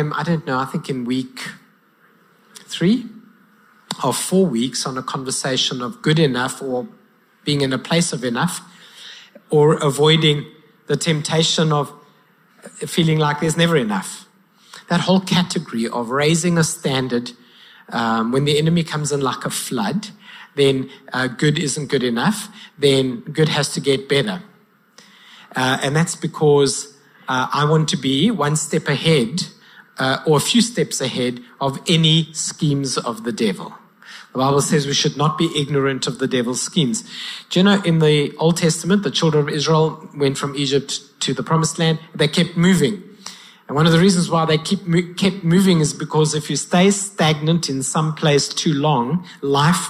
[0.00, 1.48] am, I don't know, I think in week
[2.54, 3.06] three
[4.04, 6.88] or four weeks on a conversation of good enough or
[7.44, 8.60] being in a place of enough
[9.50, 10.46] or avoiding
[10.86, 11.92] the temptation of
[12.86, 14.28] feeling like there's never enough.
[14.88, 17.32] That whole category of raising a standard
[17.90, 20.08] um, when the enemy comes in like a flood,
[20.54, 22.48] then uh, good isn't good enough,
[22.78, 24.42] then good has to get better.
[25.54, 26.96] Uh, and that's because
[27.28, 29.46] uh, I want to be one step ahead
[30.00, 33.74] uh, or a few steps ahead of any schemes of the devil.
[34.32, 37.04] The Bible says we should not be ignorant of the devil's schemes.
[37.50, 41.34] Do you know in the Old Testament, the children of Israel went from Egypt to
[41.34, 41.98] the promised land?
[42.14, 43.02] They kept moving.
[43.68, 44.80] And one of the reasons why they keep,
[45.16, 49.88] kept moving is because if you stay stagnant in some place too long, life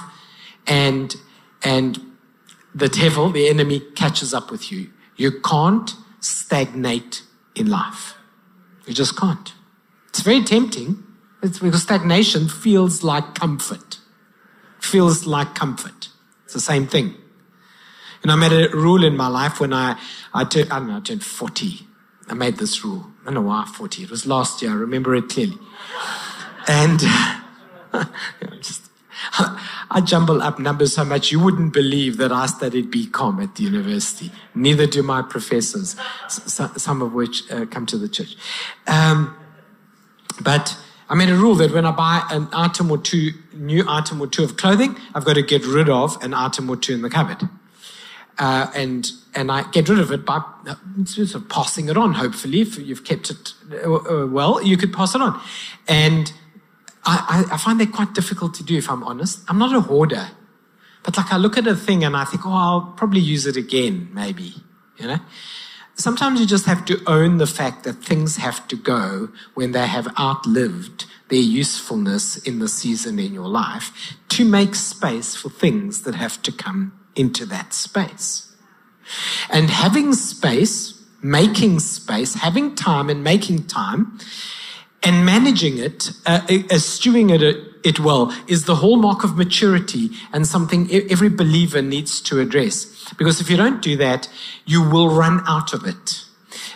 [0.67, 1.15] and,
[1.63, 1.99] and
[2.75, 4.89] the devil, the enemy, catches up with you.
[5.15, 7.23] You can't stagnate
[7.55, 8.15] in life.
[8.85, 9.53] You just can't.
[10.11, 11.03] It's very tempting.
[11.41, 13.97] It's because stagnation feels like comfort
[14.81, 16.09] feels like comfort.
[16.43, 17.15] It's the same thing.
[18.23, 19.97] And I made a rule in my life when I,
[20.33, 21.87] I turned, I don't know, I turned 40.
[22.27, 23.07] I made this rule.
[23.21, 24.03] I don't know why 40.
[24.03, 24.71] It was last year.
[24.71, 25.57] I remember it clearly.
[26.67, 26.99] And
[28.61, 28.89] just,
[29.89, 33.63] I jumble up numbers so much you wouldn't believe that I studied BCom at the
[33.63, 34.31] university.
[34.53, 35.95] Neither do my professors,
[36.27, 38.35] some of which uh, come to the church.
[38.87, 39.35] Um,
[40.39, 40.77] but
[41.09, 44.27] I made a rule that when I buy an item or two, new item or
[44.27, 47.09] two of clothing, I've got to get rid of an item or two in the
[47.09, 47.49] cupboard.
[48.39, 50.41] Uh, and and I get rid of it by
[51.05, 52.13] sort of passing it on.
[52.13, 55.39] Hopefully, if you've kept it uh, uh, well, you could pass it on.
[55.87, 56.31] And
[57.03, 59.41] I, I find that quite difficult to do, if I'm honest.
[59.49, 60.29] I'm not a hoarder,
[61.03, 63.57] but like I look at a thing and I think, oh, I'll probably use it
[63.57, 64.55] again, maybe.
[64.97, 65.19] You know
[65.95, 69.87] sometimes you just have to own the fact that things have to go when they
[69.87, 76.01] have outlived their usefulness in the season in your life to make space for things
[76.03, 78.55] that have to come into that space.
[79.49, 84.19] And having space, making space, having time and making time,
[85.03, 90.45] and managing it, uh, uh, stewing it, it well, is the hallmark of maturity and
[90.45, 93.11] something every believer needs to address.
[93.17, 94.29] Because if you don't do that,
[94.65, 96.25] you will run out of it.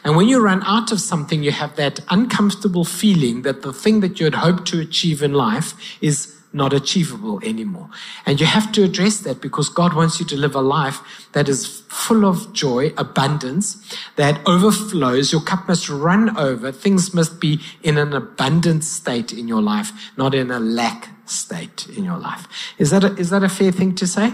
[0.03, 4.01] And when you run out of something, you have that uncomfortable feeling that the thing
[4.01, 7.89] that you had hoped to achieve in life is not achievable anymore.
[8.25, 11.49] And you have to address that because God wants you to live a life that
[11.49, 13.77] is full of joy, abundance,
[14.15, 15.33] that overflows.
[15.33, 16.71] Your cup must run over.
[16.71, 21.87] Things must be in an abundant state in your life, not in a lack state
[21.89, 22.47] in your life.
[22.77, 24.33] Is that a, is that a fair thing to say?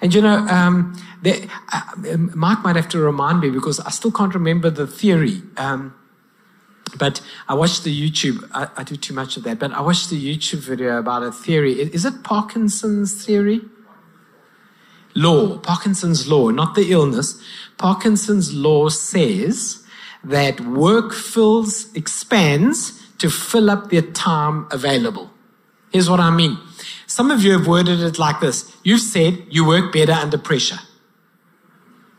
[0.00, 4.34] And you know, um, uh, Mark might have to remind me because I still can't
[4.34, 5.42] remember the theory.
[5.58, 5.94] Um,
[6.98, 10.10] but I watched the YouTube, I, I, do too much of that, but I watched
[10.10, 11.72] the YouTube video about a theory.
[11.72, 13.62] Is it Parkinson's theory?
[15.14, 17.40] Law, Parkinson's law, not the illness.
[17.78, 19.84] Parkinson's law says
[20.24, 25.30] that work fills, expands to fill up the time available.
[25.92, 26.58] Here's what I mean.
[27.06, 28.74] Some of you have worded it like this.
[28.82, 30.80] You've said you work better under pressure.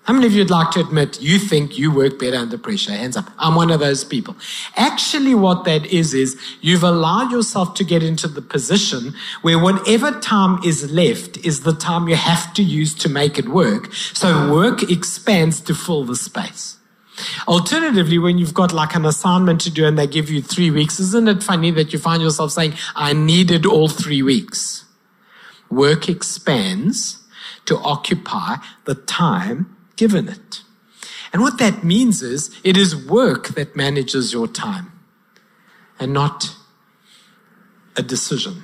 [0.05, 2.91] How many of you would like to admit you think you work better under pressure?
[2.91, 3.31] Hands up.
[3.39, 4.35] I'm one of those people.
[4.75, 10.11] Actually, what that is, is you've allowed yourself to get into the position where whatever
[10.19, 13.91] time is left is the time you have to use to make it work.
[14.13, 16.77] So work expands to fill the space.
[17.47, 20.99] Alternatively, when you've got like an assignment to do and they give you three weeks,
[20.99, 24.85] isn't it funny that you find yourself saying, I needed all three weeks?
[25.71, 27.23] Work expands
[27.65, 30.61] to occupy the time given it.
[31.33, 34.91] And what that means is it is work that manages your time
[35.99, 36.55] and not
[37.95, 38.63] a decision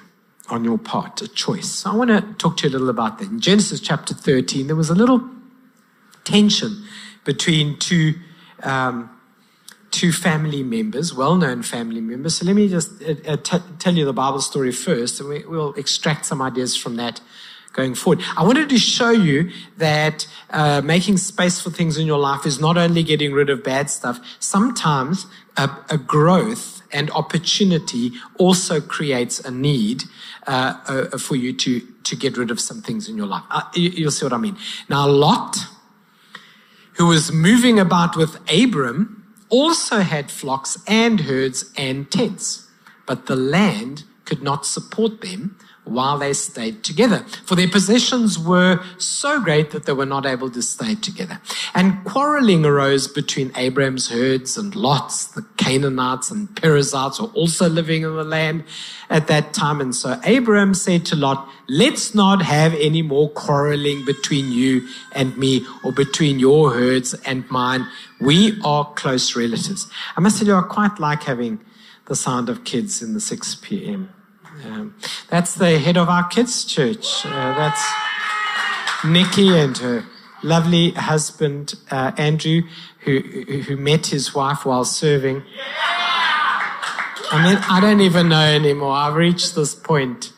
[0.49, 1.69] on your part, a choice.
[1.69, 3.29] So I want to talk to you a little about that.
[3.29, 5.29] In Genesis chapter 13, there was a little
[6.23, 6.83] tension
[7.23, 8.15] between two,
[8.63, 9.09] um,
[9.91, 12.37] two family members, well known family members.
[12.37, 15.45] So let me just uh, uh, t- tell you the Bible story first, and we,
[15.45, 17.21] we'll extract some ideas from that
[17.73, 18.23] going forward.
[18.35, 22.59] I wanted to show you that uh, making space for things in your life is
[22.59, 25.25] not only getting rid of bad stuff, sometimes
[25.57, 30.03] a, a growth and opportunity also creates a need
[30.47, 33.43] uh, uh, for you to, to get rid of some things in your life.
[33.49, 34.57] Uh, you, you'll see what I mean.
[34.89, 35.57] Now, Lot,
[36.93, 42.69] who was moving about with Abram, also had flocks and herds and tents,
[43.05, 47.25] but the land could not support them while they stayed together.
[47.45, 51.41] For their possessions were so great that they were not able to stay together.
[51.73, 55.25] And quarreling arose between Abraham's herds and Lot's.
[55.25, 58.63] The Canaanites and Perizzites were also living in the land
[59.09, 59.81] at that time.
[59.81, 65.35] And so Abraham said to Lot, let's not have any more quarreling between you and
[65.37, 67.87] me or between your herds and mine.
[68.19, 69.87] We are close relatives.
[70.15, 71.59] I must tell you, I quite like having
[72.05, 74.13] the sound of kids in the 6 p.m.
[74.65, 74.95] Um,
[75.29, 77.25] that's the head of our kids' church.
[77.25, 77.83] Uh, that's
[79.03, 80.05] Nikki and her
[80.43, 82.63] lovely husband, uh, Andrew,
[82.99, 85.43] who, who met his wife while serving.
[87.31, 88.91] I mean, I don't even know anymore.
[88.91, 90.33] I've reached this point.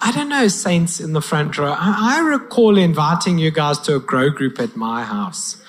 [0.00, 1.74] I don't know, saints in the front row.
[1.78, 5.62] I, I recall inviting you guys to a grow group at my house.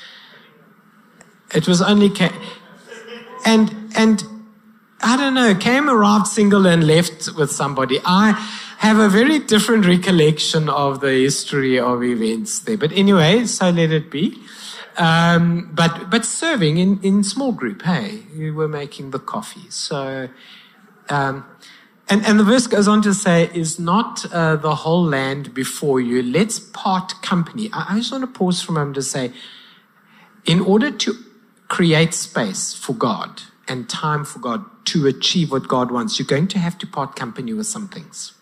[1.53, 2.11] It was only,
[3.45, 4.23] and, and
[5.03, 7.99] I don't know, came, arrived single and left with somebody.
[8.05, 8.31] I
[8.77, 12.77] have a very different recollection of the history of events there.
[12.77, 14.37] But anyway, so let it be.
[14.97, 19.69] Um, but, but serving in, in small group, hey, you were making the coffee.
[19.69, 20.29] So,
[21.09, 21.45] um,
[22.07, 25.99] and, and the verse goes on to say, is not uh, the whole land before
[25.99, 26.21] you.
[26.23, 27.69] Let's part company.
[27.73, 29.33] I, I just want to pause for a moment to say,
[30.45, 31.15] in order to
[31.67, 36.47] create space for God and time for God, to achieve what God wants, you're going
[36.49, 38.33] to have to part company with some things.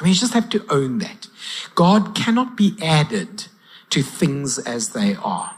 [0.00, 1.28] I mean, you just have to own that.
[1.74, 3.46] God cannot be added
[3.90, 5.54] to things as they are.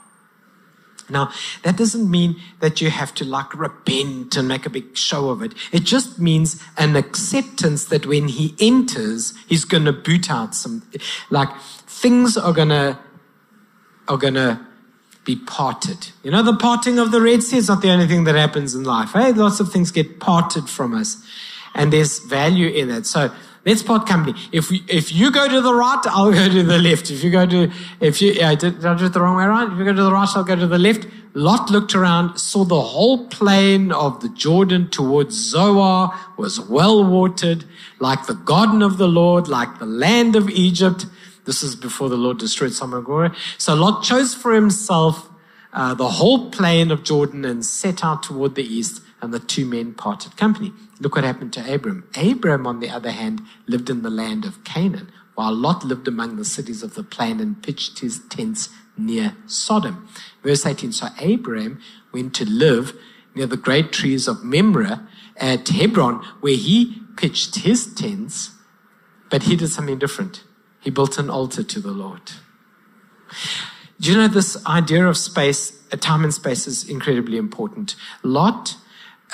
[1.08, 1.30] Now,
[1.62, 5.40] that doesn't mean that you have to like repent and make a big show of
[5.40, 5.54] it.
[5.72, 10.82] It just means an acceptance that when he enters, he's going to boot out some,
[11.30, 11.48] like
[11.86, 12.98] things are going to,
[14.08, 14.60] are going to
[15.26, 16.08] be parted.
[16.22, 18.74] You know, the parting of the Red Sea is not the only thing that happens
[18.74, 19.10] in life.
[19.12, 21.22] Hey, lots of things get parted from us,
[21.74, 23.06] and there's value in it.
[23.06, 23.30] So
[23.66, 24.38] let's part company.
[24.52, 27.10] If we, if you go to the right, I'll go to the left.
[27.10, 27.70] If you go to,
[28.00, 29.72] if you, yeah, did, did I do it the wrong way around?
[29.72, 31.06] If you go to the right, I'll go to the left.
[31.34, 37.64] Lot looked around, saw the whole plain of the Jordan towards Zoar was well watered,
[37.98, 41.04] like the garden of the Lord, like the land of Egypt.
[41.46, 43.34] This is before the Lord destroyed Sodom and Gomorrah.
[43.56, 45.30] So Lot chose for himself
[45.72, 49.66] uh, the whole plain of Jordan and set out toward the east, and the two
[49.66, 50.72] men parted company.
[51.00, 52.08] Look what happened to Abram.
[52.16, 56.36] Abram, on the other hand, lived in the land of Canaan, while Lot lived among
[56.36, 60.08] the cities of the plain and pitched his tents near Sodom.
[60.42, 61.80] Verse 18 So Abram
[62.12, 62.94] went to live
[63.34, 65.06] near the great trees of Mamre
[65.36, 68.52] at Hebron, where he pitched his tents,
[69.30, 70.42] but he did something different.
[70.86, 72.30] He built an altar to the Lord.
[74.00, 77.96] Do you know this idea of space, time and space is incredibly important.
[78.22, 78.76] Lot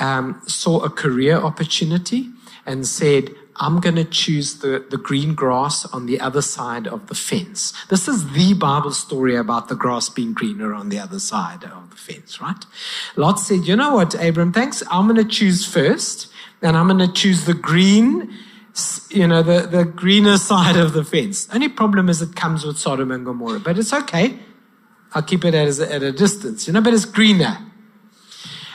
[0.00, 2.30] um, saw a career opportunity
[2.64, 7.08] and said, I'm going to choose the, the green grass on the other side of
[7.08, 7.74] the fence.
[7.90, 11.90] This is the Bible story about the grass being greener on the other side of
[11.90, 12.64] the fence, right?
[13.14, 14.82] Lot said, You know what, Abram, thanks.
[14.90, 16.32] I'm going to choose first,
[16.62, 18.32] and I'm going to choose the green
[19.10, 21.48] you know, the, the greener side of the fence.
[21.52, 24.38] Only problem is it comes with Sodom and Gomorrah, but it's okay.
[25.14, 27.58] I'll keep it at a, at a distance, you know, but it's greener.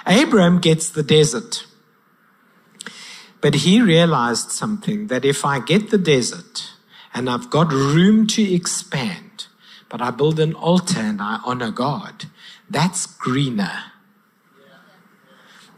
[0.05, 1.65] Abraham gets the desert.
[3.41, 6.71] But he realized something that if I get the desert
[7.13, 9.48] and I've got room to expand,
[9.89, 12.25] but I build an altar and I honor God,
[12.69, 13.83] that's greener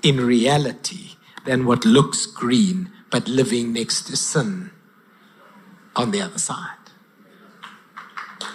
[0.02, 1.16] in reality
[1.46, 4.72] than what looks green but living next to sin
[5.96, 6.76] on the other side.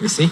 [0.01, 0.29] You see?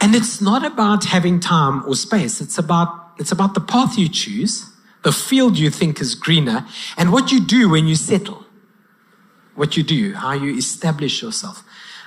[0.00, 2.40] And it's not about having time or space.
[2.40, 4.70] It's about, it's about the path you choose,
[5.02, 8.44] the field you think is greener, and what you do when you settle.
[9.54, 11.64] What you do, how you establish yourself.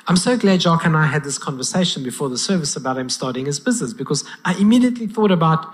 [0.08, 3.46] I'm so glad Jacques and I had this conversation before the service about him starting
[3.46, 5.72] his business because I immediately thought about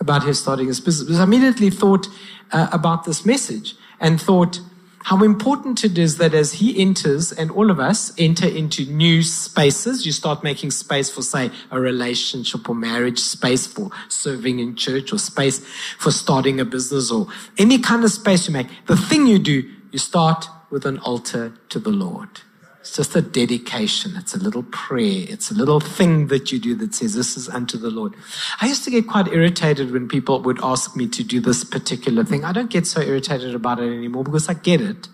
[0.00, 1.06] about his starting his business.
[1.06, 2.08] Because I immediately thought
[2.52, 4.60] uh, about this message and thought
[5.04, 9.22] how important it is that as he enters and all of us enter into new
[9.22, 14.76] spaces, you start making space for, say, a relationship or marriage, space for serving in
[14.76, 15.64] church or space
[15.98, 17.26] for starting a business or
[17.56, 18.66] any kind of space you make.
[18.86, 22.42] The thing you do, you start with an altar to the Lord.
[22.88, 24.16] It's just a dedication.
[24.16, 25.26] It's a little prayer.
[25.28, 28.14] It's a little thing that you do that says, This is unto the Lord.
[28.62, 32.24] I used to get quite irritated when people would ask me to do this particular
[32.24, 32.46] thing.
[32.46, 35.06] I don't get so irritated about it anymore because I get it.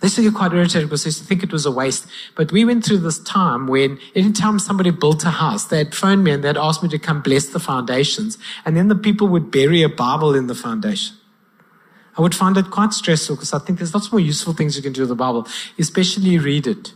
[0.00, 2.08] They used to get quite irritated because they used to think it was a waste.
[2.34, 6.32] But we went through this time when anytime somebody built a house, they'd phone me
[6.32, 8.38] and they'd ask me to come bless the foundations.
[8.64, 11.16] And then the people would bury a Bible in the foundation.
[12.18, 14.82] I would find it quite stressful because I think there's lots more useful things you
[14.82, 15.46] can do with the Bible,
[15.78, 16.92] especially read it.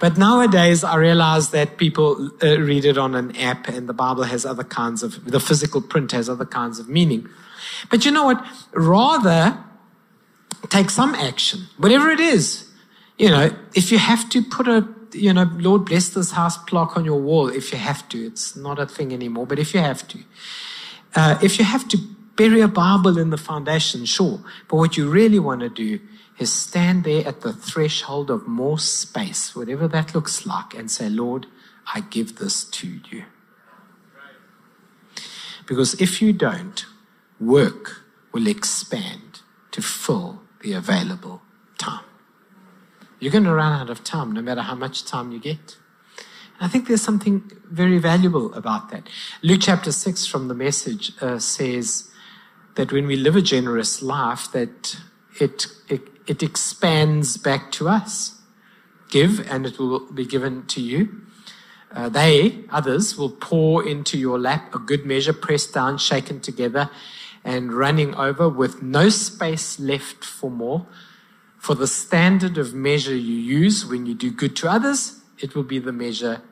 [0.00, 4.22] But nowadays, I realize that people uh, read it on an app, and the Bible
[4.24, 7.28] has other kinds of, the physical print has other kinds of meaning.
[7.90, 8.44] But you know what?
[8.72, 9.58] Rather
[10.68, 12.70] take some action, whatever it is.
[13.16, 16.96] You know, if you have to put a, you know, Lord bless this house plaque
[16.96, 19.80] on your wall, if you have to, it's not a thing anymore, but if you
[19.80, 20.18] have to,
[21.16, 21.98] uh, if you have to
[22.36, 24.40] bury a Bible in the foundation, sure.
[24.68, 25.98] But what you really want to do
[26.38, 31.08] is stand there at the threshold of more space, whatever that looks like, and say,
[31.08, 31.46] Lord,
[31.94, 33.24] I give this to you.
[35.66, 36.86] Because if you don't,
[37.40, 38.02] work
[38.32, 39.40] will expand
[39.72, 41.42] to fill the available
[41.76, 42.04] time.
[43.20, 45.76] You're going to run out of time no matter how much time you get.
[46.60, 49.08] I think there's something very valuable about that.
[49.42, 52.10] Luke chapter 6 from the message uh, says
[52.74, 54.96] that when we live a generous life, that
[55.40, 58.38] it, it, it expands back to us.
[59.08, 61.22] Give, and it will be given to you.
[61.90, 66.90] Uh, they, others, will pour into your lap a good measure, pressed down, shaken together,
[67.42, 70.86] and running over with no space left for more.
[71.56, 75.62] For the standard of measure you use when you do good to others, it will
[75.62, 76.42] be the measure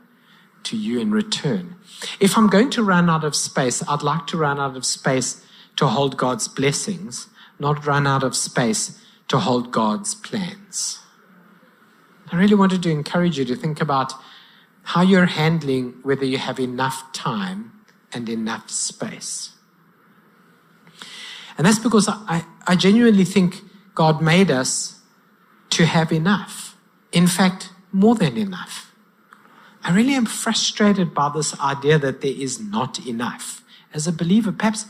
[0.62, 1.76] to you in return.
[2.18, 5.44] If I'm going to run out of space, I'd like to run out of space
[5.76, 7.28] to hold God's blessings,
[7.58, 11.00] not run out of space to hold God's plans.
[12.30, 14.12] I really wanted to encourage you to think about
[14.82, 17.72] how you're handling whether you have enough time
[18.12, 19.50] and enough space.
[21.58, 23.62] And that's because I, I genuinely think
[23.94, 25.00] God made us
[25.70, 26.76] to have enough.
[27.12, 28.92] In fact, more than enough.
[29.82, 33.62] I really am frustrated by this idea that there is not enough.
[33.94, 34.86] As a believer, perhaps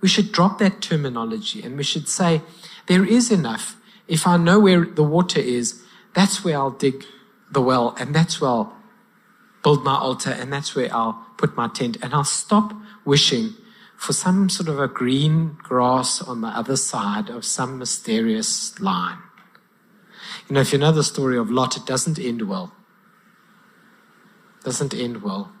[0.00, 2.42] we should drop that terminology and we should say,
[2.86, 3.76] there is enough.
[4.08, 5.82] If I know where the water is,
[6.14, 7.04] that's where I'll dig
[7.50, 8.76] the well and that's where I'll
[9.62, 12.74] build my altar and that's where I'll put my tent and I'll stop
[13.04, 13.54] wishing
[13.96, 19.18] for some sort of a green grass on the other side of some mysterious line.
[20.48, 22.72] You know, if you know the story of Lot, it doesn't end well.
[24.64, 25.52] Doesn't end well.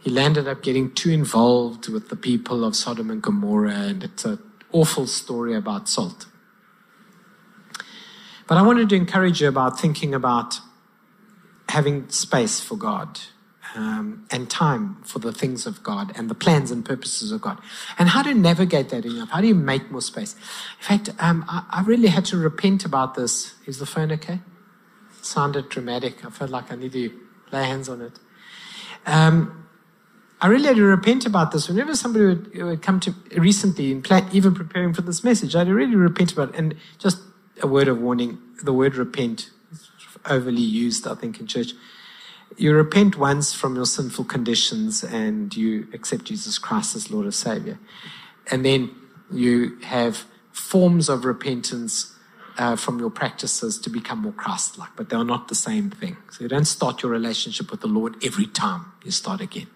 [0.00, 4.26] He landed up getting too involved with the people of Sodom and Gomorrah, and it's
[4.26, 4.38] an
[4.74, 6.26] awful story about salt.
[8.46, 10.60] But I wanted to encourage you about thinking about
[11.70, 13.20] having space for God
[13.74, 17.58] um, and time for the things of God and the plans and purposes of God.
[17.98, 19.30] And how to navigate that in life.
[19.30, 20.34] How do you make more space?
[20.34, 23.54] In fact, um, I, I, really had to repent about this.
[23.66, 24.40] Is the phone okay?
[25.22, 26.24] Sounded dramatic.
[26.24, 27.10] I felt like I need to
[27.50, 28.12] lay hands on it.
[29.06, 29.63] Um,
[30.44, 31.68] I really had to repent about this.
[31.68, 35.68] Whenever somebody would, would come to recently, plan, even preparing for this message, I had
[35.68, 36.56] to really repent about it.
[36.56, 37.18] And just
[37.62, 39.90] a word of warning the word repent is
[40.28, 41.72] overly used, I think, in church
[42.56, 47.34] you repent once from your sinful conditions and you accept Jesus Christ as Lord and
[47.34, 47.78] Savior.
[48.50, 48.94] And then
[49.32, 52.16] you have forms of repentance
[52.56, 55.90] uh, from your practices to become more Christ like, but they are not the same
[55.90, 56.16] thing.
[56.30, 59.66] So you don't start your relationship with the Lord every time you start again.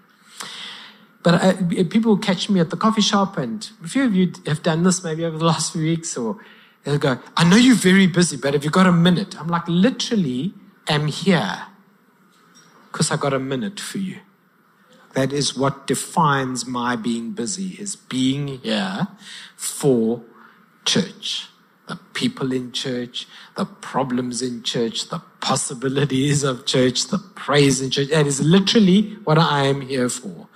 [1.22, 4.62] But uh, people catch me at the coffee shop, and a few of you have
[4.62, 6.38] done this maybe over the last few weeks, or
[6.84, 9.38] they'll go, I know you're very busy, but have you got a minute?
[9.40, 10.54] I'm like, literally,
[10.88, 11.66] am here
[12.90, 14.18] because I got a minute for you.
[15.14, 19.08] That is what defines my being busy, is being here
[19.56, 20.22] for
[20.84, 21.48] church.
[21.86, 27.90] The people in church, the problems in church, the possibilities of church, the praise in
[27.90, 28.08] church.
[28.08, 30.47] That is literally what I am here for.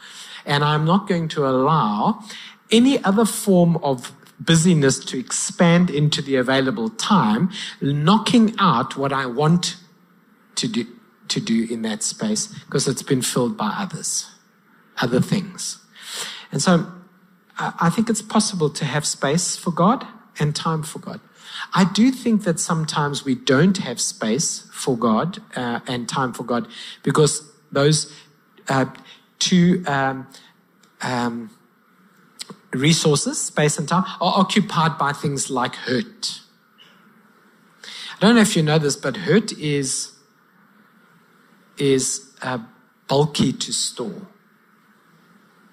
[0.44, 2.22] And I'm not going to allow
[2.70, 9.26] any other form of busyness to expand into the available time, knocking out what I
[9.26, 9.76] want
[10.56, 10.87] to do,
[11.28, 14.30] to do in that space because it's been filled by others,
[15.00, 15.78] other things.
[16.50, 16.87] And so
[17.58, 20.06] I think it's possible to have space for God
[20.38, 21.20] and time for God.
[21.75, 26.44] I do think that sometimes we don't have space for God uh, and time for
[26.44, 26.66] God
[27.02, 28.12] because those
[28.68, 28.87] uh,
[29.42, 30.26] two um,
[31.00, 31.50] um,
[32.72, 36.40] resources, space and time, are occupied by things like hurt.
[37.84, 40.12] I don't know if you know this, but hurt is
[41.76, 42.58] is uh,
[43.08, 44.28] bulky to store.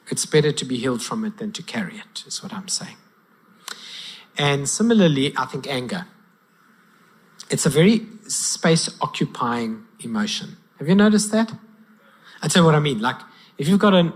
[0.09, 2.97] It's better to be healed from it than to carry it, is what I'm saying.
[4.38, 6.07] And similarly, I think anger.
[7.51, 10.57] It's a very space occupying emotion.
[10.79, 11.51] Have you noticed that?
[12.41, 12.99] I'll tell you what I mean.
[12.99, 13.17] Like,
[13.60, 14.13] if you've got an,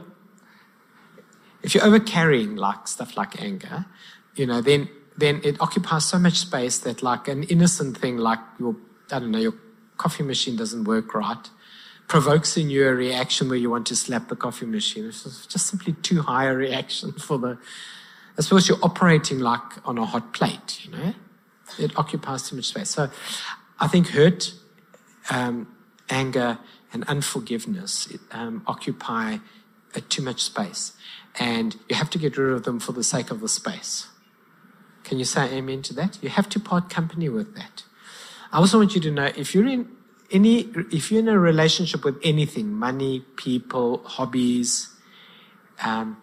[1.61, 3.85] if you're over carrying like stuff like anger,
[4.35, 8.39] you know, then then it occupies so much space that like an innocent thing like
[8.59, 8.75] your
[9.11, 9.53] I don't know, your
[9.97, 11.49] coffee machine doesn't work right,
[12.07, 15.05] provokes in you a reaction where you want to slap the coffee machine.
[15.05, 17.59] It's just simply too high a reaction for the
[18.37, 21.13] I suppose you're operating like on a hot plate, you know?
[21.77, 22.89] It occupies too much space.
[22.89, 23.09] So
[23.79, 24.53] I think hurt,
[25.29, 25.67] um,
[26.09, 26.57] anger,
[26.93, 29.37] and unforgiveness um, occupy
[29.95, 30.93] uh, too much space.
[31.39, 34.07] And you have to get rid of them for the sake of the space.
[35.03, 36.19] Can you say amen to that?
[36.21, 37.83] You have to part company with that.
[38.51, 39.89] I also want you to know if you're in
[40.31, 44.89] any, if you're in a relationship with anything, money, people, hobbies,
[45.83, 46.17] um,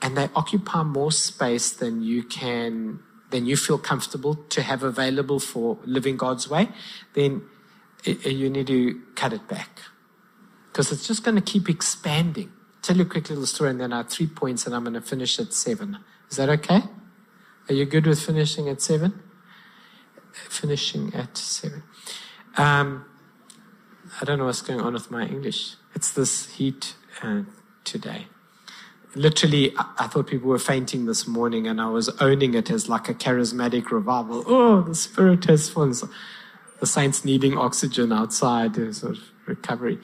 [0.00, 5.38] and they occupy more space than you can, than you feel comfortable to have available
[5.38, 6.68] for living God's way,
[7.14, 7.42] then
[8.04, 9.80] you need to cut it back
[10.72, 12.50] because it's just going to keep expanding.
[12.80, 14.94] Tell you a quick little story, and then I have three points, and I'm going
[14.94, 15.98] to finish at seven.
[16.30, 16.82] Is that okay?
[17.68, 19.22] Are you good with finishing at seven?
[20.32, 21.84] Finishing at seven.
[22.56, 23.04] Um,
[24.20, 25.76] I don't know what's going on with my English.
[25.94, 27.42] It's this heat uh,
[27.84, 28.26] today.
[29.14, 32.88] Literally, I, I thought people were fainting this morning, and I was owning it as
[32.88, 34.42] like a charismatic revival.
[34.46, 35.94] Oh, the Spirit has fallen.
[36.82, 40.00] The saints needing oxygen outside, sort of recovery.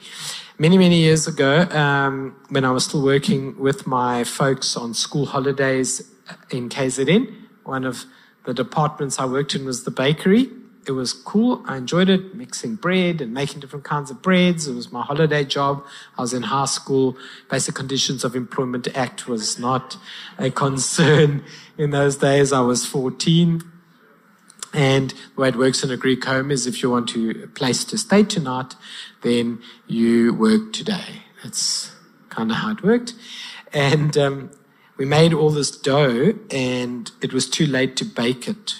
[0.57, 5.25] Many, many years ago, um, when I was still working with my folks on school
[5.25, 6.09] holidays
[6.51, 8.05] in KZN, one of
[8.45, 10.47] the departments I worked in was the bakery.
[10.87, 11.61] It was cool.
[11.67, 14.65] I enjoyed it, mixing bread and making different kinds of breads.
[14.65, 15.85] It was my holiday job.
[16.17, 17.17] I was in high school.
[17.51, 19.97] Basic Conditions of Employment Act was not
[20.37, 21.43] a concern
[21.77, 22.53] in those days.
[22.53, 23.69] I was 14.
[24.73, 27.47] And the way it works in a Greek home is if you want to a
[27.47, 28.75] place to stay tonight,
[29.21, 31.23] then you work today.
[31.43, 31.91] That's
[32.29, 33.13] kind of how it worked.
[33.73, 34.51] And um,
[34.97, 38.75] we made all this dough, and it was too late to bake it.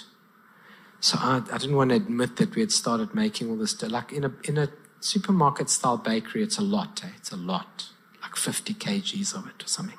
[1.00, 3.88] So I, I didn't want to admit that we had started making all this dough.
[3.88, 4.68] Like in a in a
[5.00, 7.02] supermarket style bakery, it's a lot.
[7.04, 7.08] Eh?
[7.16, 7.86] It's a lot,
[8.22, 9.98] like 50 kgs of it or something.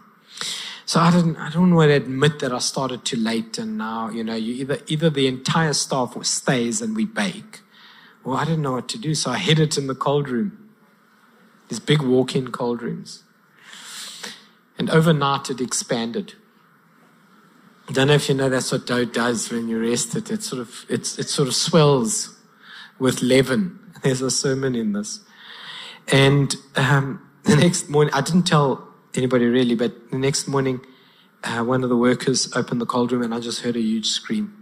[0.92, 4.10] So I didn't, I don't want to admit that I started too late and now,
[4.10, 7.62] you know, you either, either the entire staff stays and we bake,
[8.26, 9.16] or I didn't know what to do.
[9.16, 10.70] So I hid it in the cold room.
[11.70, 13.24] These big walk-in cold rooms.
[14.78, 16.34] And overnight it expanded.
[17.88, 20.30] I don't know if you know that's what dough does when you rest it.
[20.30, 22.38] It sort of, it sort of swells
[23.00, 23.80] with leaven.
[24.04, 25.22] There's a sermon in this.
[26.10, 30.82] And um, the next morning, I didn't tell anybody really, but the next morning,
[31.44, 34.08] uh, one of the workers opened the cold room and I just heard a huge
[34.08, 34.58] scream.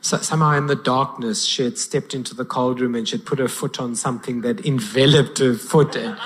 [0.00, 3.26] So somehow in the darkness, she had stepped into the cold room and she had
[3.26, 5.96] put her foot on something that enveloped her foot.
[5.96, 6.18] And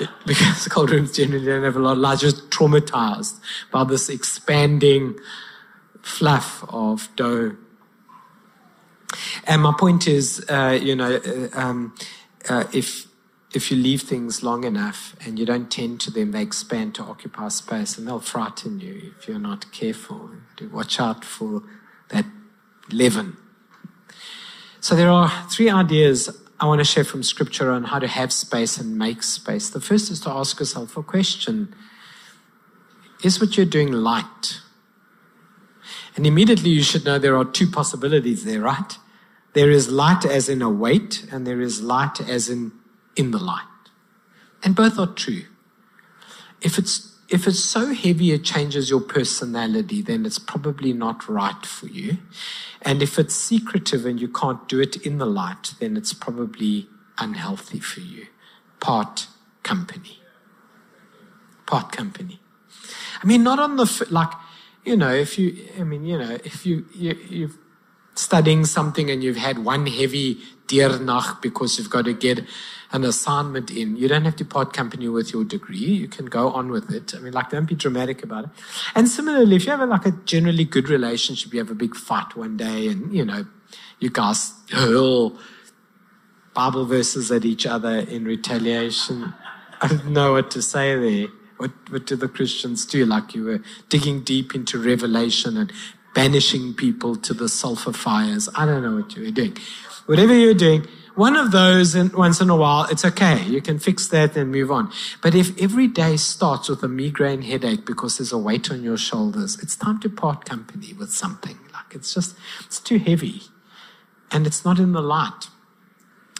[0.26, 5.18] because cold rooms generally don't have a lot of light, just traumatized by this expanding
[6.02, 7.56] fluff of dough.
[9.44, 11.94] And my point is, uh, you know, uh, um,
[12.48, 13.06] uh, if
[13.52, 17.02] if you leave things long enough and you don't tend to them, they expand to
[17.02, 20.30] occupy space and they'll frighten you if you're not careful.
[20.70, 21.62] Watch out for
[22.10, 22.26] that
[22.92, 23.36] leaven.
[24.80, 28.32] So there are three ideas I want to share from scripture on how to have
[28.32, 29.70] space and make space.
[29.70, 31.74] The first is to ask yourself a question.
[33.24, 34.60] Is what you're doing light?
[36.16, 38.96] And immediately you should know there are two possibilities there, right?
[39.54, 42.72] There is light as in a weight, and there is light as in
[43.20, 43.64] in the light.
[44.62, 45.44] And both are true.
[46.60, 51.64] If it's if it's so heavy it changes your personality, then it's probably not right
[51.64, 52.18] for you.
[52.82, 56.88] And if it's secretive and you can't do it in the light, then it's probably
[57.18, 58.26] unhealthy for you.
[58.80, 59.28] Part
[59.62, 60.18] company.
[61.66, 62.40] Part company.
[63.22, 64.32] I mean, not on the, like,
[64.84, 67.50] you know, if you, I mean, you know, if you, you you're
[68.14, 70.38] studying something and you've had one heavy
[70.70, 72.44] deernach because you've got to get
[72.92, 73.96] an assignment in.
[73.96, 75.78] You don't have to part company with your degree.
[75.78, 77.14] You can go on with it.
[77.14, 78.50] I mean, like, don't be dramatic about it.
[78.94, 81.94] And similarly, if you have a, like a generally good relationship, you have a big
[81.94, 83.46] fight one day and, you know,
[84.00, 85.38] you guys hurl
[86.54, 89.34] Bible verses at each other in retaliation.
[89.80, 91.28] I don't know what to say there.
[91.58, 93.04] What, what do the Christians do?
[93.04, 95.72] Like you were digging deep into Revelation and
[96.14, 98.48] banishing people to the sulfur fires.
[98.56, 99.56] I don't know what you were doing.
[100.10, 103.44] Whatever you're doing, one of those in, once in a while, it's okay.
[103.44, 104.90] You can fix that and move on.
[105.22, 108.96] But if every day starts with a migraine headache because there's a weight on your
[108.96, 111.60] shoulders, it's time to part company with something.
[111.72, 113.42] Like it's just, it's too heavy.
[114.32, 115.46] And it's not in the light.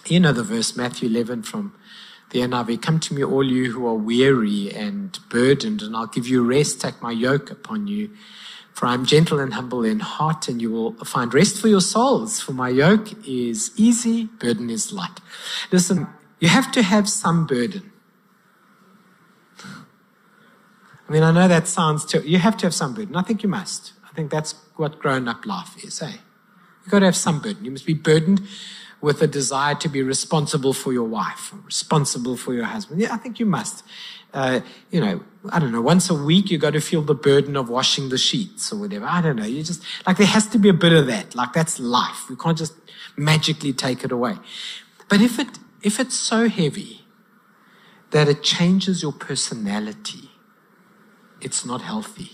[0.05, 1.73] You know the verse, Matthew 11 from
[2.31, 6.27] the NIV Come to me, all you who are weary and burdened, and I'll give
[6.27, 6.81] you rest.
[6.81, 8.11] Take my yoke upon you.
[8.73, 11.81] For I am gentle and humble in heart, and you will find rest for your
[11.81, 12.41] souls.
[12.41, 15.21] For my yoke is easy, burden is light.
[15.71, 16.07] Listen,
[16.39, 17.93] you have to have some burden.
[21.09, 23.17] I mean, I know that sounds too, you have to have some burden.
[23.17, 23.93] I think you must.
[24.09, 26.13] I think that's what grown up life is, eh?
[26.83, 27.65] You've got to have some burden.
[27.65, 28.43] You must be burdened
[29.01, 33.01] with a desire to be responsible for your wife, responsible for your husband.
[33.01, 33.83] Yeah, I think you must
[34.33, 34.61] uh,
[34.91, 37.69] you know, I don't know, once a week you got to feel the burden of
[37.69, 39.07] washing the sheets or whatever.
[39.07, 39.45] I don't know.
[39.45, 41.35] You just, like, there has to be a bit of that.
[41.35, 42.29] Like, that's life.
[42.29, 42.75] We can't just
[43.17, 44.37] magically take it away.
[45.09, 47.05] But if it, if it's so heavy
[48.11, 50.31] that it changes your personality,
[51.41, 52.33] it's not healthy.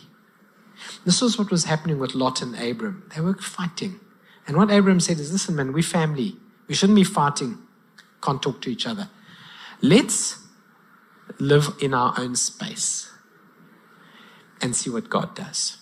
[1.04, 3.08] This was what was happening with Lot and Abram.
[3.14, 4.00] They were fighting.
[4.46, 6.36] And what Abram said is, listen, man, we're family.
[6.68, 7.58] We shouldn't be fighting.
[8.22, 9.08] Can't talk to each other.
[9.82, 10.38] Let's
[11.38, 13.10] live in our own space
[14.60, 15.78] and see what God does.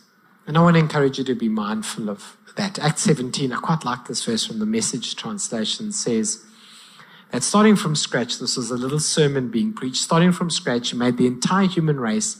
[0.46, 2.78] And I want to encourage you to be mindful of that.
[2.78, 6.44] Acts 17, I quite like this verse from the message translation, says
[7.30, 11.16] that starting from scratch, this was a little sermon being preached, starting from scratch, made
[11.16, 12.38] the entire human race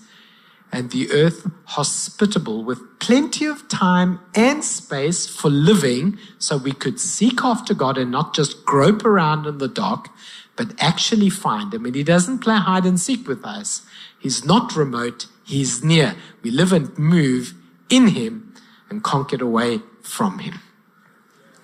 [0.75, 6.99] and the earth hospitable with plenty of time and space for living so we could
[6.99, 10.09] seek after God and not just grope around in the dark,
[10.57, 11.87] but actually find him.
[11.87, 13.87] And he doesn't play hide and seek with us.
[14.19, 15.27] He's not remote.
[15.45, 16.17] He's near.
[16.43, 17.55] We live and move
[17.89, 18.53] in him
[18.91, 20.59] and can't get away from him.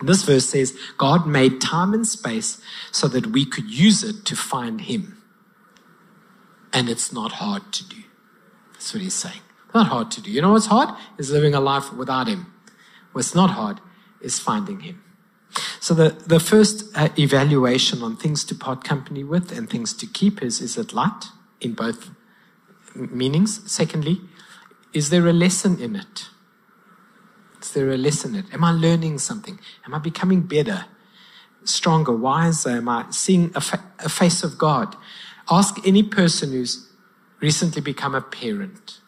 [0.01, 4.37] This verse says God made time and space so that we could use it to
[4.37, 5.21] find him.
[6.73, 7.97] And it's not hard to do.
[8.81, 9.43] That's what he's saying.
[9.75, 10.31] Not hard to do.
[10.31, 10.89] You know what's hard?
[11.19, 12.47] Is living a life without him.
[13.13, 13.79] What's not hard
[14.23, 15.03] is finding him.
[15.81, 20.07] So the, the first uh, evaluation on things to part company with and things to
[20.07, 21.27] keep is, is it light
[21.61, 22.09] in both
[22.95, 23.71] meanings?
[23.71, 24.23] Secondly,
[24.95, 26.31] is there a lesson in it?
[27.61, 28.55] Is there a lesson in it?
[28.55, 29.61] Am I learning something?
[29.85, 30.87] Am I becoming better,
[31.65, 32.71] stronger, wiser?
[32.71, 34.97] Am I seeing a, fa- a face of God?
[35.51, 36.90] Ask any person who's
[37.41, 39.01] recently become a parent.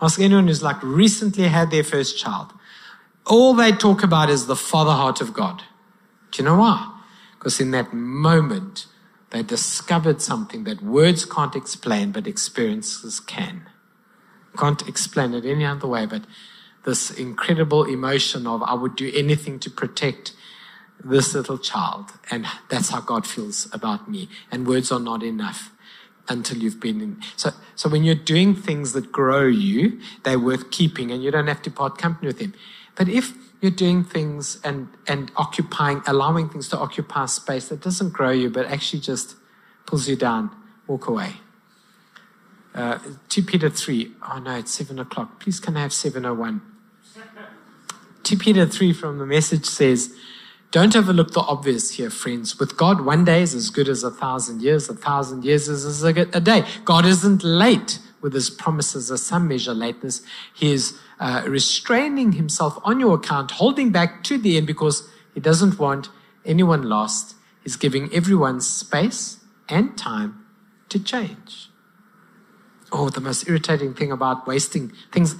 [0.00, 2.52] Ask anyone who's like recently had their first child
[3.26, 5.62] all they talk about is the father heart of God.
[6.30, 7.00] Do you know why?
[7.38, 8.86] Because in that moment,
[9.30, 13.68] they discovered something that words can't explain, but experiences can.
[14.56, 16.24] Can't explain it any other way, but
[16.84, 20.34] this incredible emotion of, I would do anything to protect
[21.02, 22.12] this little child.
[22.30, 24.28] And that's how God feels about me.
[24.50, 25.70] And words are not enough
[26.28, 27.22] until you've been in.
[27.36, 31.48] So, so when you're doing things that grow you, they're worth keeping and you don't
[31.48, 32.54] have to part company with them.
[32.94, 38.12] But if you're doing things and, and occupying, allowing things to occupy space that doesn't
[38.12, 39.36] grow you, but actually just
[39.86, 40.50] pulls you down,
[40.86, 41.34] walk away.
[42.74, 44.12] Uh, 2 Peter 3.
[44.30, 45.40] Oh no, it's 7 o'clock.
[45.40, 46.62] Please can I have 701?
[48.22, 50.14] 2 Peter 3 from the message says,
[50.72, 52.58] Don't overlook the obvious here, friends.
[52.58, 54.88] With God, one day is as good as a thousand years.
[54.88, 56.64] A thousand years is as a day.
[56.86, 60.22] God isn't late with his promises as some measure lateness.
[60.54, 65.40] He is uh, restraining himself on your account, holding back to the end because he
[65.40, 66.08] doesn't want
[66.42, 67.34] anyone lost.
[67.62, 70.42] He's giving everyone space and time
[70.88, 71.68] to change.
[72.90, 75.36] Oh, the most irritating thing about wasting things,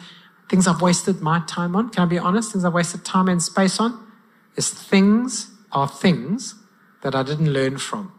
[0.50, 2.52] things I've wasted my time on, can I be honest?
[2.52, 4.11] Things I've wasted time and space on
[4.56, 6.54] is things are things
[7.02, 8.12] that I didn't learn from.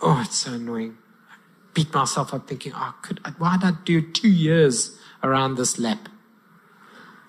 [0.00, 0.98] Oh, it's so annoying.
[1.30, 1.34] I
[1.74, 6.08] beat myself up thinking, oh, could, why did I do two years around this lap?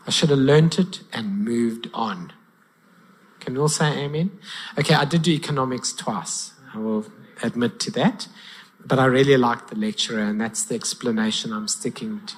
[0.05, 2.33] I should have learnt it and moved on.
[3.39, 4.31] Can you all say amen?
[4.77, 6.53] Okay, I did do economics twice.
[6.73, 7.05] I will
[7.43, 8.27] admit to that.
[8.85, 12.35] But I really liked the lecturer, and that's the explanation I'm sticking to.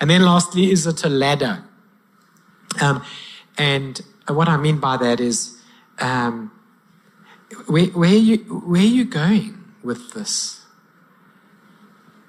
[0.00, 1.64] And then lastly, is it a ladder?
[2.80, 3.04] Um,
[3.56, 5.60] and what I mean by that is,
[5.98, 6.50] um,
[7.66, 10.64] where, where, are you, where are you going with this?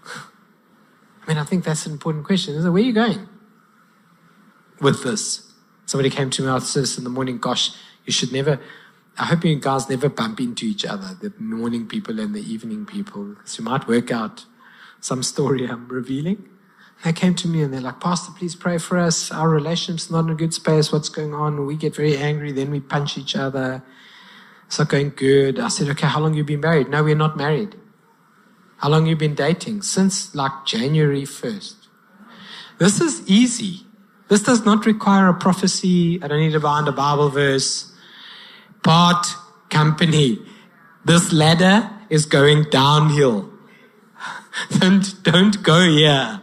[0.05, 2.71] I mean, I think that's an important question, isn't it?
[2.71, 3.27] Where are you going?
[4.81, 5.53] with this.
[5.85, 7.71] Somebody came to me after service in the morning, gosh,
[8.05, 8.59] you should never,
[9.17, 12.85] I hope you guys never bump into each other, the morning people and the evening
[12.85, 14.45] people, because you might work out
[14.99, 16.49] some story I'm revealing.
[17.03, 19.31] They came to me and they're like, Pastor, please pray for us.
[19.31, 20.91] Our relationship's not in a good space.
[20.91, 21.65] What's going on?
[21.65, 23.83] We get very angry, then we punch each other.
[24.67, 25.59] It's not going good.
[25.59, 26.89] I said, okay, how long you been married?
[26.89, 27.75] No, we're not married.
[28.77, 29.83] How long you been dating?
[29.83, 31.75] Since like January 1st.
[32.77, 33.85] This is easy.
[34.27, 36.19] This does not require a prophecy.
[36.21, 37.93] I don't need to find a Bible verse.
[38.83, 39.27] Part
[39.69, 40.39] company.
[41.03, 43.51] This ladder is going downhill.
[44.79, 46.41] don't, don't go here.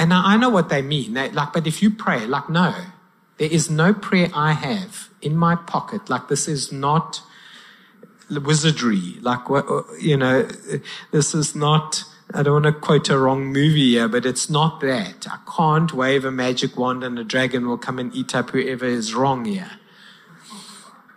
[0.00, 1.12] And I, know what they mean.
[1.12, 2.74] They, like, but if you pray, like, no,
[3.36, 6.08] there is no prayer I have in my pocket.
[6.08, 7.20] Like, this is not
[8.30, 9.18] wizardry.
[9.20, 9.40] Like,
[10.00, 10.48] you know,
[11.10, 14.80] this is not, I don't want to quote a wrong movie here, but it's not
[14.80, 15.26] that.
[15.30, 18.86] I can't wave a magic wand and a dragon will come and eat up whoever
[18.86, 19.72] is wrong here.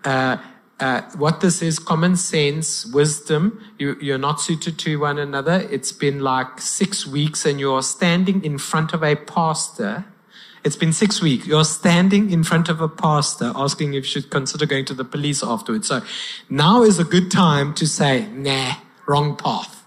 [0.04, 0.40] Uh,
[0.84, 3.58] uh, what this is common sense, wisdom.
[3.80, 5.66] You, you're not suited to one another.
[5.72, 10.04] It's been like six weeks and you're standing in front of a pastor.
[10.66, 11.48] It's been six weeks.
[11.48, 15.06] You're standing in front of a pastor asking if you should consider going to the
[15.06, 15.88] police afterwards.
[15.88, 16.02] So
[16.50, 18.74] now is a good time to say, nah,
[19.08, 19.86] wrong path.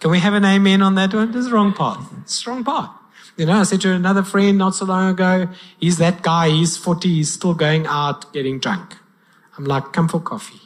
[0.00, 1.32] Can we have an amen on that one?
[1.32, 2.12] This is wrong path.
[2.20, 2.90] It's wrong path.
[3.38, 5.48] You know, I said to another friend not so long ago,
[5.80, 8.97] he's that guy, he's 40, he's still going out getting drunk.
[9.58, 10.60] I'm like, come for coffee.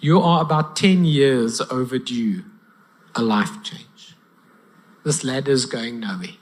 [0.00, 2.44] You are about 10 years overdue
[3.14, 4.16] a life change.
[5.04, 6.36] This ladder is going nowhere.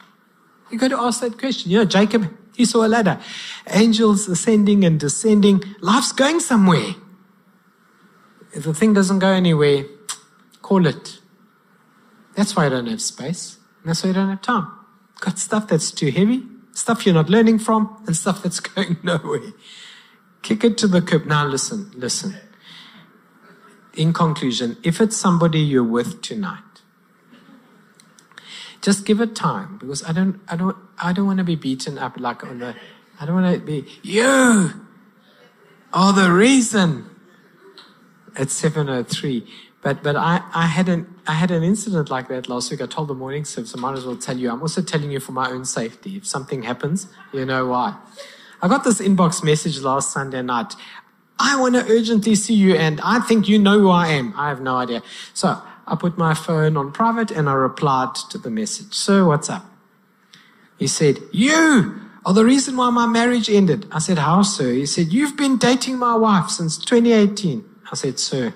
[0.71, 1.71] You got to ask that question.
[1.71, 3.21] You know, Jacob, he saw a ladder.
[3.69, 5.63] Angels ascending and descending.
[5.81, 6.95] Life's going somewhere.
[8.53, 9.85] If the thing doesn't go anywhere,
[10.63, 11.19] call it.
[12.37, 13.59] That's why I don't have space.
[13.85, 14.71] that's why I don't have time.
[15.21, 16.43] Got stuff that's too heavy,
[16.73, 19.53] stuff you're not learning from, and stuff that's going nowhere.
[20.43, 21.27] Kick it to the curb.
[21.27, 22.37] Now listen, listen.
[23.95, 26.63] In conclusion, if it's somebody you're with tonight,
[28.81, 31.99] just give it time because I don't, I don't, I don't want to be beaten
[31.99, 32.75] up like on the,
[33.21, 34.71] I don't want to be, you
[35.93, 37.07] are the reason.
[38.37, 39.45] At 703.
[39.83, 42.81] But, but I, I had an, I had an incident like that last week.
[42.81, 44.51] I told the morning service, I might as well tell you.
[44.51, 46.17] I'm also telling you for my own safety.
[46.17, 47.97] If something happens, you know why.
[48.63, 50.75] I got this inbox message last Sunday night.
[51.39, 54.35] I want to urgently see you and I think you know who I am.
[54.37, 55.03] I have no idea.
[55.33, 58.93] So I put my phone on private and I replied to the message.
[58.93, 59.65] Sir, what's up?
[60.79, 63.87] He said, you are the reason why my marriage ended.
[63.91, 64.73] I said, how, sir?
[64.73, 67.65] He said, you've been dating my wife since 2018.
[67.91, 68.55] I said, sir,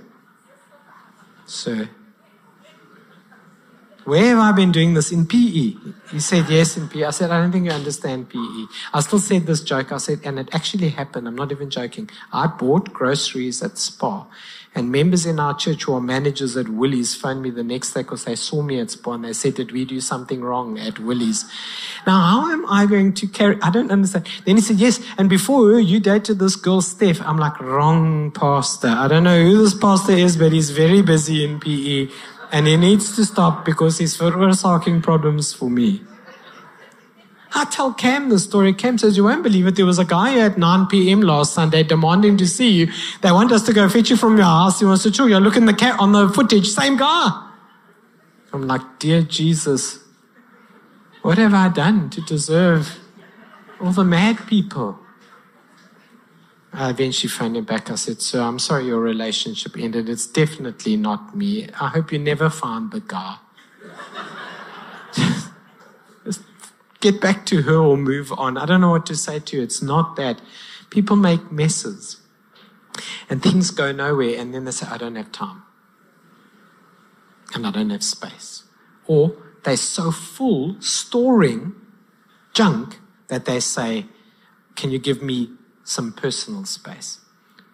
[1.46, 1.88] sir,
[4.04, 5.10] where have I been doing this?
[5.12, 5.74] In PE.
[6.10, 7.04] He said, Yes, in PE.
[7.04, 8.66] I said, I don't think you understand PE.
[8.92, 9.92] I still said this joke.
[9.92, 11.26] I said, and it actually happened.
[11.26, 12.10] I'm not even joking.
[12.32, 14.26] I bought groceries at Spar.
[14.76, 18.02] And members in our church who are managers at Woolies phoned me the next day
[18.02, 20.98] because they saw me at Spar and they said, Did we do something wrong at
[20.98, 21.44] Woolies?
[22.06, 23.56] Now, how am I going to carry?
[23.62, 24.28] I don't understand.
[24.44, 25.00] Then he said, Yes.
[25.16, 27.22] And before her, you dated this girl, Steph.
[27.22, 28.88] I'm like, Wrong pastor.
[28.88, 32.08] I don't know who this pastor is, but he's very busy in PE.
[32.54, 36.02] And he needs to stop because he's solving problems for me.
[37.52, 38.72] I tell Cam the story.
[38.72, 39.74] Cam says, You won't believe it.
[39.74, 41.20] There was a guy at 9 p.m.
[41.20, 42.92] last Sunday demanding to see you.
[43.22, 44.78] They want us to go fetch you from your house.
[44.78, 45.38] He wants to show you.
[45.38, 46.68] Look in the cat on the footage.
[46.68, 47.50] Same guy.
[48.52, 49.98] I'm like, Dear Jesus,
[51.22, 53.00] what have I done to deserve
[53.80, 55.03] all the mad people?
[56.74, 57.88] I eventually phoned him back.
[57.88, 60.08] I said, Sir, I'm sorry your relationship ended.
[60.08, 61.68] It's definitely not me.
[61.80, 63.37] I hope you never find the guy.
[66.24, 66.40] Just
[67.00, 68.58] get back to her or move on.
[68.58, 69.62] I don't know what to say to you.
[69.62, 70.42] It's not that.
[70.90, 72.20] People make messes
[73.30, 75.62] and things go nowhere, and then they say, I don't have time.
[77.54, 78.64] And I don't have space.
[79.06, 81.74] Or they're so full storing
[82.52, 84.06] junk that they say,
[84.74, 85.50] Can you give me
[85.84, 87.20] some personal space.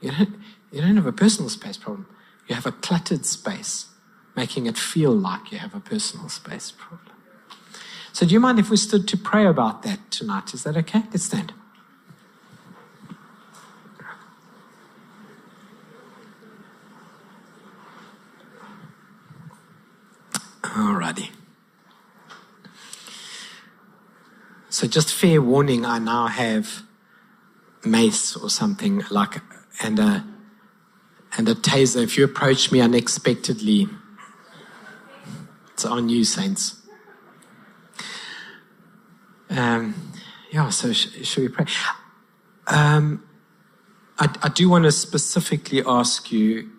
[0.01, 0.37] You don't,
[0.73, 2.07] you don't have a personal space problem.
[2.49, 3.87] You have a cluttered space,
[4.37, 7.17] making it feel like you have a personal space problem.
[8.13, 10.53] So, do you mind if we stood to pray about that tonight?
[10.53, 11.05] Is that okay?
[11.11, 11.53] Let's stand.
[20.63, 21.31] Alrighty.
[24.71, 26.83] So, just fair warning, I now have
[27.85, 29.41] mace or something like,
[29.83, 30.25] and a,
[31.37, 32.03] and a taser.
[32.03, 33.89] If you approach me unexpectedly,
[35.73, 36.77] it's on you, saints.
[39.49, 39.95] Um,
[40.51, 41.67] yeah, so sh- should we pray?
[42.67, 43.25] Um,
[44.19, 46.71] I, I do want to specifically ask you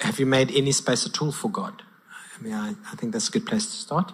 [0.00, 1.82] have you made any space at all for God?
[2.38, 4.12] I mean, I, I think that's a good place to start.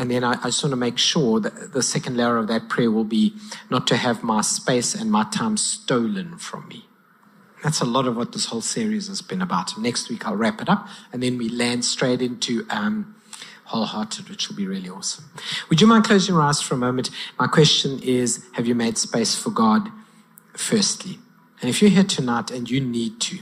[0.00, 2.70] And then I, I just want to make sure that the second layer of that
[2.70, 3.34] prayer will be
[3.68, 6.86] not to have my space and my time stolen from me.
[7.62, 9.76] That's a lot of what this whole series has been about.
[9.78, 13.14] Next week I'll wrap it up and then we land straight into um,
[13.64, 15.26] wholehearted, which will be really awesome.
[15.68, 17.10] Would you mind closing your eyes for a moment?
[17.38, 19.90] My question is Have you made space for God
[20.54, 21.18] firstly?
[21.60, 23.40] And if you're here tonight and you need to,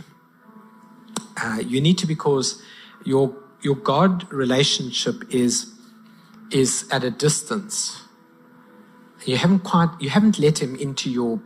[1.41, 2.61] uh, you need to because
[3.05, 5.78] your, your God relationship is
[6.51, 8.03] is at a distance.
[9.25, 11.41] You haven't quite, you haven't let him into your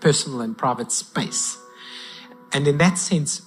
[0.00, 1.58] personal and private space.
[2.52, 3.42] And in that sense,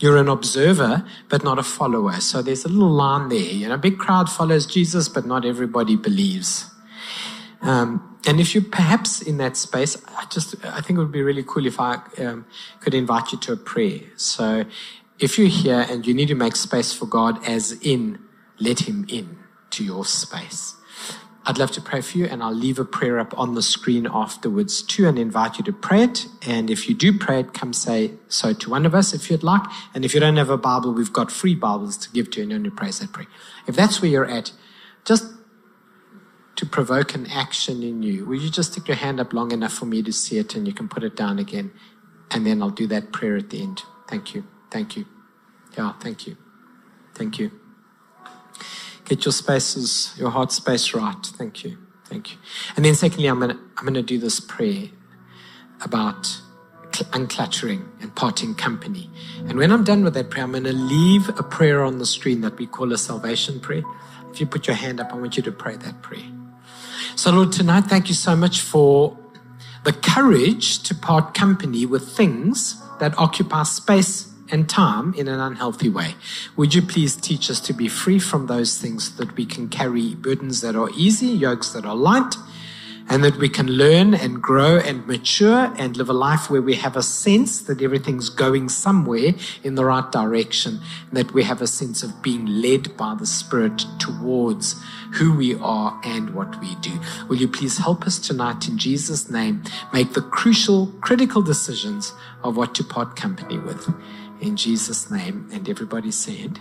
[0.00, 2.14] you're an observer, but not a follower.
[2.20, 3.38] So there's a little line there.
[3.38, 6.70] You know, a big crowd follows Jesus, but not everybody believes.
[7.62, 11.22] Um, and if you're perhaps in that space, I just I think it would be
[11.22, 12.46] really cool if I um,
[12.80, 14.00] could invite you to a prayer.
[14.16, 14.64] So
[15.18, 18.18] if you're here and you need to make space for God, as in
[18.58, 20.76] let Him in to your space.
[21.46, 24.06] I'd love to pray for you, and I'll leave a prayer up on the screen
[24.10, 26.26] afterwards too and invite you to pray it.
[26.46, 29.42] And if you do pray it, come say so to one of us if you'd
[29.42, 29.62] like.
[29.94, 32.54] And if you don't have a Bible, we've got free Bibles to give to you
[32.54, 33.26] and you pray that prayer.
[33.66, 34.52] If that's where you're at,
[35.04, 35.26] just
[36.56, 39.74] to provoke an action in you, will you just stick your hand up long enough
[39.74, 41.72] for me to see it and you can put it down again?
[42.30, 43.82] And then I'll do that prayer at the end.
[44.08, 44.44] Thank you.
[44.70, 45.04] Thank you.
[45.76, 46.36] Yeah, thank you.
[47.14, 47.63] Thank you.
[49.04, 51.14] Get your spaces, your heart space right.
[51.22, 51.78] Thank you.
[52.06, 52.38] Thank you.
[52.76, 54.88] And then secondly, I'm gonna I'm gonna do this prayer
[55.82, 56.40] about
[57.02, 59.10] uncluttering and parting company.
[59.48, 62.06] And when I'm done with that prayer, I'm going to leave a prayer on the
[62.06, 63.82] screen that we call a salvation prayer.
[64.30, 66.30] If you put your hand up, I want you to pray that prayer.
[67.16, 69.16] So, Lord, tonight, thank you so much for
[69.84, 75.88] the courage to part company with things that occupy space and time in an unhealthy
[75.88, 76.14] way.
[76.56, 79.68] Would you please teach us to be free from those things so that we can
[79.68, 82.34] carry burdens that are easy, yokes that are light,
[83.06, 86.74] and that we can learn and grow and mature and live a life where we
[86.74, 91.60] have a sense that everything's going somewhere in the right direction, and that we have
[91.60, 96.74] a sense of being led by the Spirit towards who we are and what we
[96.76, 96.98] do.
[97.28, 102.56] Will you please help us tonight in Jesus' name make the crucial, critical decisions of
[102.56, 103.92] what to part company with?
[104.44, 105.48] In Jesus' name.
[105.52, 106.60] And everybody said,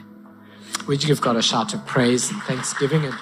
[0.87, 3.05] Would you give God a shout of praise and thanksgiving?
[3.05, 3.13] And